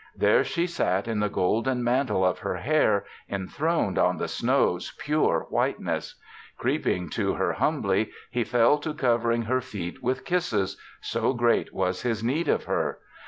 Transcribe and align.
There 0.15 0.43
she 0.43 0.65
sat 0.65 1.07
in 1.07 1.19
the 1.19 1.29
golden 1.29 1.83
mantle 1.83 2.25
of 2.25 2.39
her 2.39 2.55
hair, 2.55 3.05
enthroned 3.29 3.99
on 3.99 4.17
the 4.17 4.27
snow's 4.27 4.89
pure 4.97 5.45
whiteness. 5.51 6.15
Creeping 6.57 7.07
to 7.09 7.33
her 7.35 7.53
humbly, 7.53 8.09
he 8.31 8.43
fell 8.43 8.79
to 8.79 8.95
covering 8.95 9.43
her 9.43 9.61
feet 9.61 10.01
with 10.01 10.25
kisses, 10.25 10.75
so 11.01 11.33
great 11.33 11.71
was 11.71 12.01
his 12.01 12.23
need 12.23 12.47
of 12.47 12.63
her. 12.63 12.97